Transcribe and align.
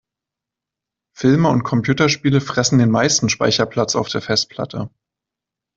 Filme 1.15 1.49
und 1.49 1.61
Computerspiele 1.61 2.41
fressen 2.41 2.79
den 2.79 2.89
meisten 2.89 3.29
Speicherplatz 3.29 3.95
auf 3.95 4.09
der 4.09 4.23
Festplatte. 4.23 4.89